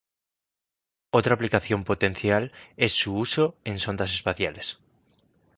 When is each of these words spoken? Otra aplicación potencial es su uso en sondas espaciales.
Otra 1.11 1.35
aplicación 1.35 1.83
potencial 1.83 2.51
es 2.75 2.91
su 2.93 3.13
uso 3.15 3.55
en 3.65 3.77
sondas 3.77 4.11
espaciales. 4.15 4.79